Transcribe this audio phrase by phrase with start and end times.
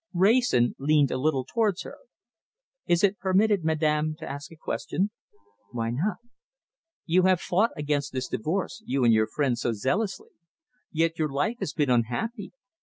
[0.15, 1.99] Wrayson leaned a little towards her.
[2.87, 5.11] "Is it permitted, Madame, to ask a question?"
[5.73, 6.17] "Why not?"
[7.05, 10.31] "You have fought against this divorce, you and your friends, so zealously.
[10.91, 12.51] Yet your life has been unhappy.